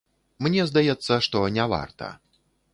[0.45, 2.13] Мне здаецца, што няварта.